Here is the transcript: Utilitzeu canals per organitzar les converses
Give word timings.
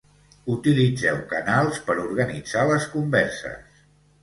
Utilitzeu 0.53 1.19
canals 1.35 1.79
per 1.91 1.97
organitzar 2.05 2.65
les 2.73 2.91
converses 2.97 3.81